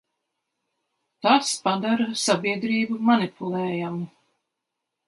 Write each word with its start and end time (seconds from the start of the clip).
Tas 1.27 1.51
padara 1.67 2.09
sabiedrību 2.25 2.99
manipulējamu. 3.13 4.07